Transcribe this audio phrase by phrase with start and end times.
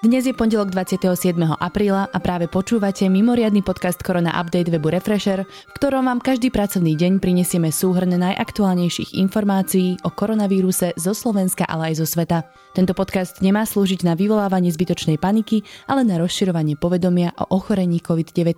[0.00, 1.36] Dnes je pondelok 27.
[1.60, 6.96] apríla a práve počúvate mimoriadny podcast Korona Update webu Refresher, v ktorom vám každý pracovný
[6.96, 12.48] deň prinesieme súhrn najaktuálnejších informácií o koronavíruse zo Slovenska, ale aj zo sveta.
[12.72, 18.56] Tento podcast nemá slúžiť na vyvolávanie zbytočnej paniky, ale na rozširovanie povedomia o ochorení COVID-19.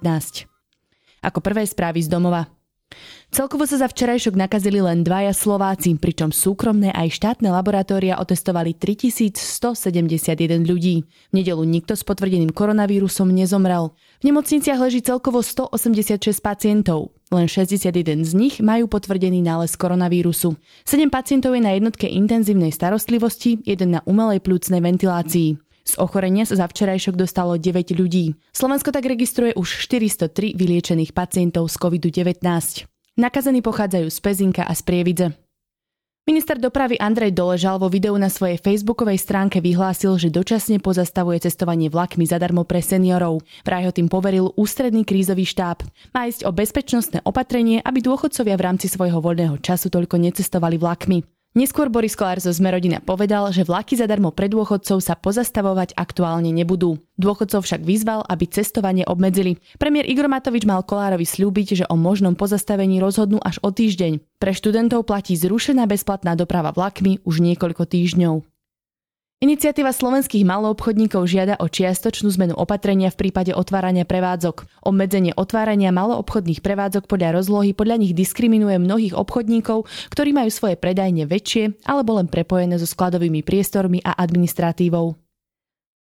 [1.27, 2.62] Ako prvé správy z domova.
[3.33, 10.69] Celkovo sa za včerajšok nakazili len dvaja Slováci, pričom súkromné aj štátne laboratória otestovali 3171
[10.69, 11.09] ľudí.
[11.31, 13.97] V nedelu nikto s potvrdeným koronavírusom nezomrel.
[14.21, 17.17] V nemocniciach leží celkovo 186 pacientov.
[17.33, 20.61] Len 61 z nich majú potvrdený nález koronavírusu.
[20.85, 25.57] 7 pacientov je na jednotke intenzívnej starostlivosti, jeden na umelej plúcnej ventilácii.
[25.82, 28.39] Z ochorenia sa za včerajšok dostalo 9 ľudí.
[28.54, 32.39] Slovensko tak registruje už 403 vyliečených pacientov z COVID-19.
[33.19, 35.27] Nakazení pochádzajú z Pezinka a z Prievidze.
[36.22, 41.91] Minister dopravy Andrej Doležal vo videu na svojej facebookovej stránke vyhlásil, že dočasne pozastavuje cestovanie
[41.91, 43.42] vlakmi zadarmo pre seniorov.
[43.66, 45.83] Vraj ho tým poveril ústredný krízový štáb.
[46.14, 51.27] Má ísť o bezpečnostné opatrenie, aby dôchodcovia v rámci svojho voľného času toľko necestovali vlakmi.
[51.53, 56.97] Neskôr Boris Kolár zo Zmerodina povedal, že vlaky zadarmo pre dôchodcov sa pozastavovať aktuálne nebudú.
[57.20, 59.61] Dôchodcov však vyzval, aby cestovanie obmedzili.
[59.77, 64.25] Premiér Igor Matovič mal Kolárovi slúbiť, že o možnom pozastavení rozhodnú až o týždeň.
[64.41, 68.52] Pre študentov platí zrušená bezplatná doprava vlakmi už niekoľko týždňov.
[69.42, 74.86] Iniciatíva slovenských maloobchodníkov žiada o čiastočnú zmenu opatrenia v prípade otvárania prevádzok.
[74.86, 81.26] Obmedzenie otvárania maloobchodných prevádzok podľa rozlohy podľa nich diskriminuje mnohých obchodníkov, ktorí majú svoje predajne
[81.26, 85.18] väčšie alebo len prepojené so skladovými priestormi a administratívou.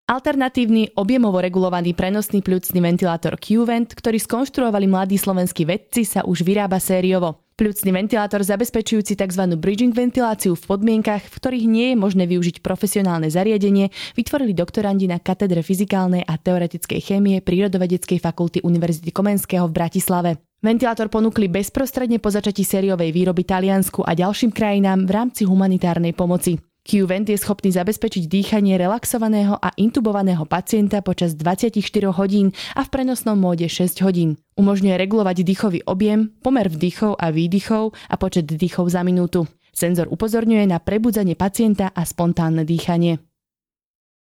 [0.08, 6.80] Alternatívny, objemovo regulovaný prenosný pľucný ventilátor QVent, ktorý skonštruovali mladí slovenskí vedci, sa už vyrába
[6.80, 7.45] sériovo.
[7.56, 9.56] Pľucný ventilátor zabezpečujúci tzv.
[9.56, 15.24] bridging ventiláciu v podmienkach, v ktorých nie je možné využiť profesionálne zariadenie, vytvorili doktorandi na
[15.24, 20.32] katedre fyzikálnej a teoretickej chémie Prírodovedeckej fakulty Univerzity Komenského v Bratislave.
[20.60, 26.60] Ventilátor ponúkli bezprostredne po začatí sériovej výroby Taliansku a ďalším krajinám v rámci humanitárnej pomoci.
[26.86, 31.82] Q-Vent je schopný zabezpečiť dýchanie relaxovaného a intubovaného pacienta počas 24
[32.14, 34.38] hodín a v prenosnom móde 6 hodín.
[34.54, 39.50] Umožňuje regulovať dýchový objem, pomer vdychov a výdychov a počet dýchov za minútu.
[39.74, 43.18] Senzor upozorňuje na prebudzanie pacienta a spontánne dýchanie.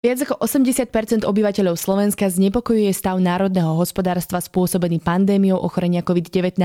[0.05, 6.61] Viac ako 80% obyvateľov Slovenska znepokojuje stav národného hospodárstva spôsobený pandémiou ochorenia COVID-19.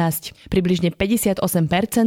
[0.53, 1.41] Približne 58%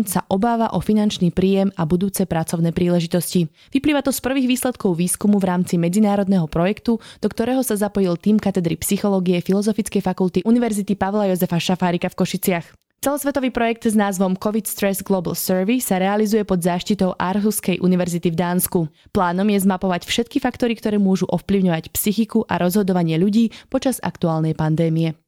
[0.05, 3.49] sa obáva o finančný príjem a budúce pracovné príležitosti.
[3.73, 8.37] Vyplýva to z prvých výsledkov výskumu v rámci medzinárodného projektu, do ktorého sa zapojil tým
[8.37, 12.92] katedry psychológie Filozofickej fakulty Univerzity Pavla Jozefa Šafárika v Košiciach.
[13.03, 18.39] Celosvetový projekt s názvom COVID Stress Global Survey sa realizuje pod záštitou Aarhuskej univerzity v
[18.39, 18.79] Dánsku.
[19.11, 25.19] Plánom je zmapovať všetky faktory, ktoré môžu ovplyvňovať psychiku a rozhodovanie ľudí počas aktuálnej pandémie.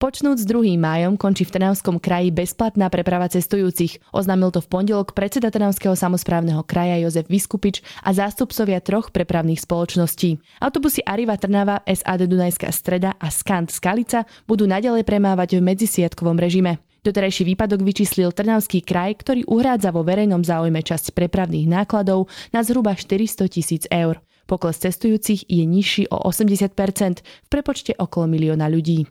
[0.00, 0.80] Počnúc s 2.
[0.80, 4.00] májom končí v Trnavskom kraji bezplatná preprava cestujúcich.
[4.16, 10.40] Oznámil to v pondelok predseda Trnavského samozprávneho kraja Jozef Vyskupič a zástupcovia troch prepravných spoločností.
[10.56, 16.80] Autobusy Arriva Trnava, SAD Dunajská streda a Skant Skalica budú naďalej premávať v medzisiatkovom režime.
[17.04, 22.96] Doterajší výpadok vyčíslil Trnavský kraj, ktorý uhrádza vo verejnom záujme časť prepravných nákladov na zhruba
[22.96, 24.16] 400 tisíc eur.
[24.48, 26.72] Pokles cestujúcich je nižší o 80%,
[27.20, 29.04] v prepočte okolo milióna ľudí.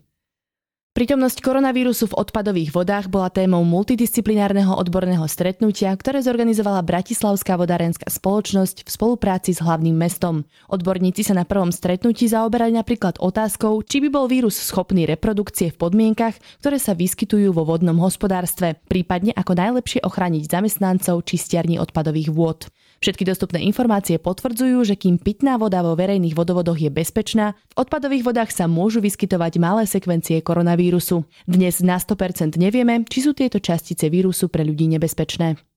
[1.00, 8.84] Prítomnosť koronavírusu v odpadových vodách bola témou multidisciplinárneho odborného stretnutia, ktoré zorganizovala Bratislavská vodárenská spoločnosť
[8.84, 10.44] v spolupráci s hlavným mestom.
[10.68, 15.80] Odborníci sa na prvom stretnutí zaoberali napríklad otázkou, či by bol vírus schopný reprodukcie v
[15.80, 22.68] podmienkach, ktoré sa vyskytujú vo vodnom hospodárstve, prípadne ako najlepšie ochrániť zamestnancov čistiarní odpadových vôd.
[23.00, 28.28] Všetky dostupné informácie potvrdzujú, že kým pitná voda vo verejných vodovodoch je bezpečná, v odpadových
[28.28, 31.24] vodách sa môžu vyskytovať malé sekvencie koronavírusu.
[31.48, 35.69] Dnes na 100% nevieme, či sú tieto častice vírusu pre ľudí nebezpečné.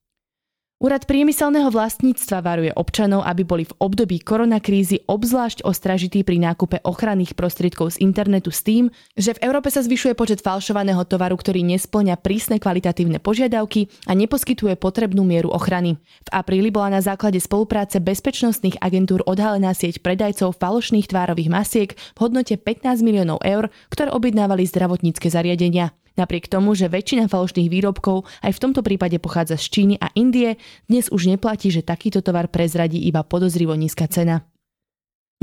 [0.83, 7.39] Úrad priemyselného vlastníctva varuje občanov, aby boli v období koronakrízy obzvlášť ostražití pri nákupe ochranných
[7.39, 12.19] prostriedkov z internetu s tým, že v Európe sa zvyšuje počet falšovaného tovaru, ktorý nesplňa
[12.19, 16.03] prísne kvalitatívne požiadavky a neposkytuje potrebnú mieru ochrany.
[16.27, 22.19] V apríli bola na základe spolupráce bezpečnostných agentúr odhalená sieť predajcov falošných tvárových masiek v
[22.19, 25.95] hodnote 15 miliónov eur, ktoré objednávali zdravotnícke zariadenia.
[26.15, 30.61] Napriek tomu, že väčšina falošných výrobkov aj v tomto prípade pochádza z Číny a Indie,
[30.85, 34.45] dnes už neplatí, že takýto tovar prezradí iba podozrivo nízka cena.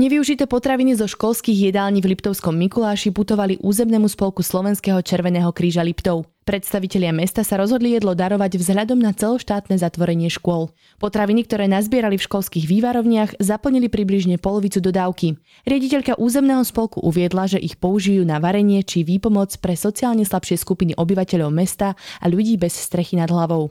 [0.00, 6.24] Nevyužité potraviny zo školských jedální v Liptovskom Mikuláši putovali územnému spolku Slovenského Červeného kríža Liptov.
[6.48, 10.72] Predstavitelia mesta sa rozhodli jedlo darovať vzhľadom na celoštátne zatvorenie škôl.
[10.96, 15.36] Potraviny, ktoré nazbierali v školských vývarovniach, zaplnili približne polovicu dodávky.
[15.68, 20.96] Riediteľka územného spolku uviedla, že ich použijú na varenie či výpomoc pre sociálne slabšie skupiny
[20.96, 23.68] obyvateľov mesta a ľudí bez strechy nad hlavou.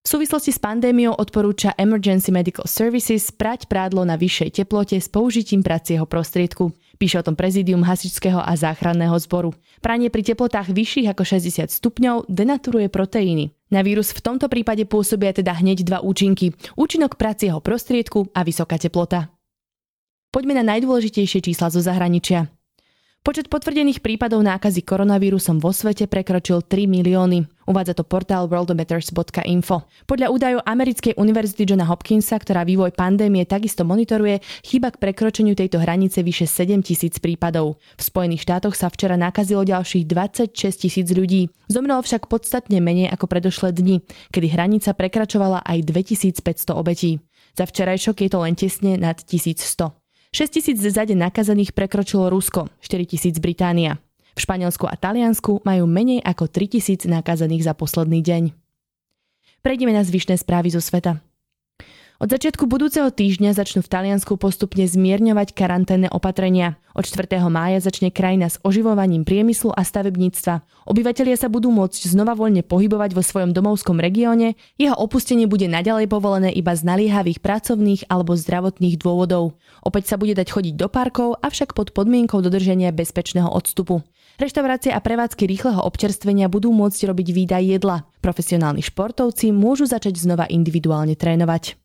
[0.00, 5.60] V súvislosti s pandémiou odporúča Emergency Medical Services prať prádlo na vyššej teplote s použitím
[5.60, 6.72] pracieho prostriedku.
[6.96, 9.52] Píše o tom prezidium hasičského a záchranného zboru.
[9.84, 13.52] Pranie pri teplotách vyšších ako 60 stupňov denaturuje proteíny.
[13.68, 16.56] Na vírus v tomto prípade pôsobia teda hneď dva účinky.
[16.80, 19.28] Účinok pracieho prostriedku a vysoká teplota.
[20.32, 22.48] Poďme na najdôležitejšie čísla zo zahraničia.
[23.20, 27.44] Počet potvrdených prípadov nákazy koronavírusom vo svete prekročil 3 milióny.
[27.68, 29.84] Uvádza to portál worldometers.info.
[30.08, 35.84] Podľa údajov Americkej univerzity Johna Hopkinsa, ktorá vývoj pandémie takisto monitoruje, chýba k prekročeniu tejto
[35.84, 37.76] hranice vyše 7 tisíc prípadov.
[38.00, 41.52] V Spojených štátoch sa včera nakazilo ďalších 26 tisíc ľudí.
[41.68, 44.00] Zomrelo však podstatne menej ako predošlé dni,
[44.32, 47.20] kedy hranica prekračovala aj 2500 obetí.
[47.52, 49.99] Za včerajšok je to len tesne nad 1100.
[50.30, 53.98] 6 tisíc za deň nakazených prekročilo Rusko, 4 tisíc Británia.
[54.38, 58.54] V Španielsku a Taliansku majú menej ako 3 tisíc nakazených za posledný deň.
[59.58, 61.18] Prejdeme na zvyšné správy zo sveta.
[62.20, 66.76] Od začiatku budúceho týždňa začnú v Taliansku postupne zmierňovať karanténne opatrenia.
[66.92, 67.40] Od 4.
[67.48, 70.60] mája začne krajina s oživovaním priemyslu a stavebníctva.
[70.84, 76.12] Obyvatelia sa budú môcť znova voľne pohybovať vo svojom domovskom regióne, jeho opustenie bude naďalej
[76.12, 79.56] povolené iba z naliehavých pracovných alebo zdravotných dôvodov.
[79.80, 84.04] Opäť sa bude dať chodiť do parkov, avšak pod podmienkou dodržania bezpečného odstupu.
[84.36, 88.04] Reštaurácie a prevádzky rýchleho občerstvenia budú môcť robiť výdaj jedla.
[88.20, 91.79] Profesionálni športovci môžu začať znova individuálne trénovať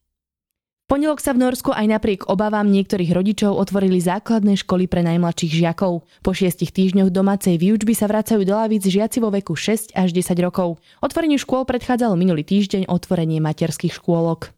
[0.85, 6.05] pondelok sa v Norsku aj napriek obavám niektorých rodičov otvorili základné školy pre najmladších žiakov.
[6.23, 10.37] Po šiestich týždňoch domácej výučby sa vracajú do lavíc žiaci vo veku 6 až 10
[10.39, 10.79] rokov.
[11.03, 14.55] Otvoreniu škôl predchádzalo minulý týždeň otvorenie materských škôlok.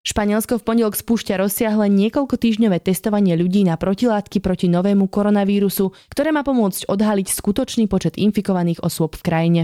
[0.00, 6.32] Španielsko v pondelok spúšťa rozsiahle niekoľko týždňové testovanie ľudí na protilátky proti novému koronavírusu, ktoré
[6.32, 9.62] má pomôcť odhaliť skutočný počet infikovaných osôb v krajine.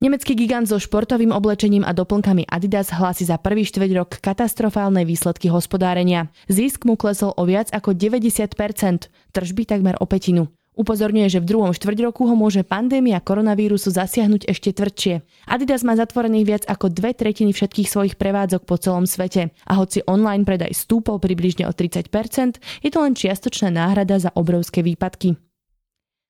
[0.00, 5.52] Nemecký gigant so športovým oblečením a doplnkami Adidas hlási za prvý štveť rok katastrofálne výsledky
[5.52, 6.32] hospodárenia.
[6.48, 10.48] Zisk mu klesol o viac ako 90%, tržby takmer o petinu.
[10.80, 15.20] Upozorňuje, že v druhom štvrť roku ho môže pandémia koronavírusu zasiahnuť ešte tvrdšie.
[15.44, 20.00] Adidas má zatvorených viac ako dve tretiny všetkých svojich prevádzok po celom svete a hoci
[20.08, 22.08] online predaj stúpol približne o 30%,
[22.56, 25.49] je to len čiastočná náhrada za obrovské výpadky.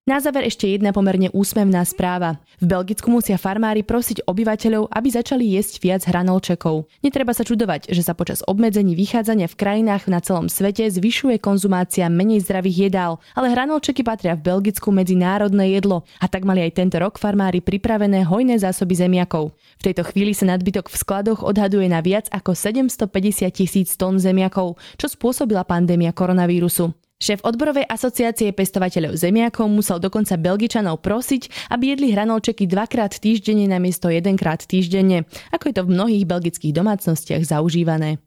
[0.08, 2.40] Na záver ešte jedna pomerne úsmevná správa.
[2.56, 6.88] V Belgicku musia farmári prosiť obyvateľov, aby začali jesť viac hranolčekov.
[7.04, 12.08] Netreba sa čudovať, že sa počas obmedzení vychádzania v krajinách na celom svete zvyšuje konzumácia
[12.08, 16.80] menej zdravých jedál, ale hranolčeky patria v Belgicku medzi národné jedlo a tak mali aj
[16.80, 19.52] tento rok farmári pripravené hojné zásoby zemiakov.
[19.78, 24.80] V tejto chvíli sa nadbytok v skladoch odhaduje na viac ako 750 tisíc tón zemiakov,
[24.96, 26.99] čo spôsobila pandémia koronavírusu.
[27.20, 34.08] Šéf odborovej asociácie pestovateľov zemiakov musel dokonca Belgičanov prosiť, aby jedli hranolčeky dvakrát týždenne namiesto
[34.08, 38.24] jedenkrát týždenne, ako je to v mnohých belgických domácnostiach zaužívané.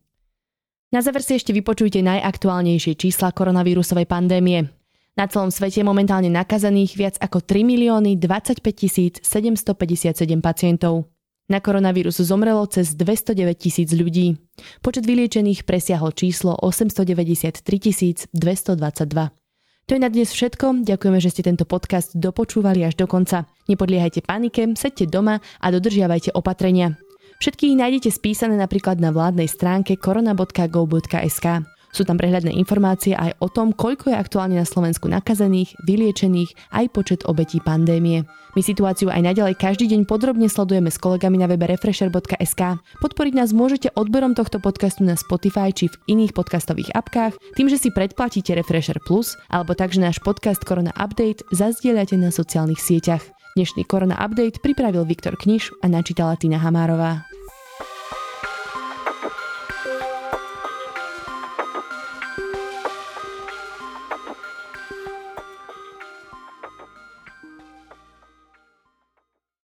[0.93, 4.69] Na záver si ešte vypočujte najaktuálnejšie čísla koronavírusovej pandémie.
[5.17, 11.09] Na celom svete je momentálne nakazených viac ako 3 milióny 25 757 pacientov.
[11.51, 14.39] Na koronavírus zomrelo cez 209 tisíc ľudí.
[14.79, 19.43] Počet vyliečených presiahol číslo 893 222.
[19.83, 20.87] To je na dnes všetko.
[20.87, 23.51] Ďakujeme, že ste tento podcast dopočúvali až do konca.
[23.67, 26.95] Nepodliehajte panike, sedte doma a dodržiavajte opatrenia.
[27.43, 31.67] Všetky ich nájdete spísané napríklad na vládnej stránke korona.go.sk.
[31.93, 36.85] Sú tam prehľadné informácie aj o tom, koľko je aktuálne na Slovensku nakazených, vyliečených, aj
[36.89, 38.25] počet obetí pandémie.
[38.57, 42.61] My situáciu aj naďalej každý deň podrobne sledujeme s kolegami na webe refresher.sk.
[42.97, 47.77] Podporiť nás môžete odberom tohto podcastu na Spotify či v iných podcastových apkách, tým, že
[47.77, 53.21] si predplatíte Refresher Plus, alebo tak, náš podcast Korona Update zazdieľate na sociálnych sieťach.
[53.53, 57.32] Dnešný Korona Update pripravil Viktor Kniž a načítala Tina Hamárová.